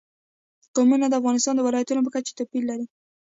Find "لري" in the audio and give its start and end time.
2.71-2.85